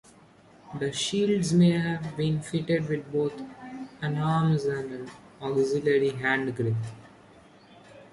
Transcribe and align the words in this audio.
The 0.79 0.91
shields 0.91 1.53
may 1.53 1.73
have 1.73 2.17
been 2.17 2.41
fitted 2.41 2.89
with 2.89 3.11
both 3.11 3.39
enarmes 4.01 4.65
and 4.65 4.91
an 4.91 5.11
auxiliary 5.39 6.09
hand 6.09 6.55
grip. 6.55 6.73